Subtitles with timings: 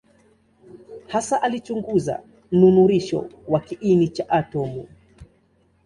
[1.07, 4.87] Hasa alichunguza mnururisho wa kiini cha atomu.